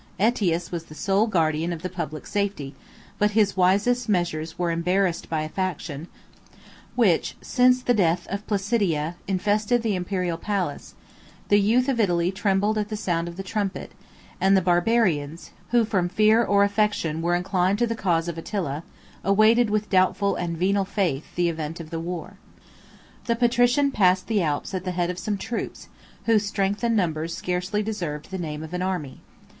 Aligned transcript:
Ætius 0.19 0.71
was 0.71 0.85
the 0.85 0.95
sole 0.95 1.27
guardian 1.27 1.71
of 1.71 1.83
the 1.83 1.87
public 1.89 2.25
safety; 2.25 2.73
but 3.19 3.29
his 3.37 3.55
wisest 3.55 4.09
measures 4.09 4.57
were 4.57 4.71
embarrassed 4.71 5.29
by 5.29 5.43
a 5.43 5.47
faction, 5.49 6.07
which, 6.95 7.35
since 7.39 7.83
the 7.83 7.93
death 7.93 8.25
of 8.31 8.47
Placidia, 8.47 9.15
infested 9.27 9.83
the 9.83 9.95
Imperial 9.95 10.39
palace: 10.39 10.95
the 11.49 11.59
youth 11.61 11.87
of 11.87 11.99
Italy 11.99 12.31
trembled 12.31 12.79
at 12.79 12.89
the 12.89 12.97
sound 12.97 13.27
of 13.27 13.37
the 13.37 13.43
trumpet; 13.43 13.91
and 14.41 14.57
the 14.57 14.61
Barbarians, 14.63 15.51
who, 15.69 15.85
from 15.85 16.09
fear 16.09 16.43
or 16.43 16.63
affection, 16.63 17.21
were 17.21 17.35
inclined 17.35 17.77
to 17.77 17.85
the 17.85 17.93
cause 17.93 18.27
of 18.27 18.39
Attila, 18.39 18.81
awaited 19.23 19.69
with 19.69 19.91
doubtful 19.91 20.35
and 20.35 20.57
venal 20.57 20.83
faith, 20.83 21.25
the 21.35 21.47
event 21.47 21.79
of 21.79 21.91
the 21.91 21.99
war. 21.99 22.37
The 23.25 23.35
patrician 23.35 23.91
passed 23.91 24.25
the 24.25 24.41
Alps 24.41 24.73
at 24.73 24.83
the 24.83 24.93
head 24.97 25.11
of 25.11 25.19
some 25.19 25.37
troops, 25.37 25.89
whose 26.25 26.43
strength 26.43 26.83
and 26.83 26.95
numbers 26.95 27.35
scarcely 27.37 27.83
deserved 27.83 28.31
the 28.31 28.39
name 28.39 28.63
of 28.63 28.73
an 28.73 28.81
army. 28.81 29.21